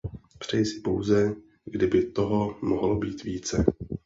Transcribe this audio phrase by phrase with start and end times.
[0.39, 3.65] Přeji si pouze, kdyby toho mohlo být více.